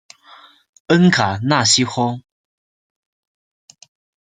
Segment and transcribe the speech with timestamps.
[0.87, 2.23] 恩卡纳西翁。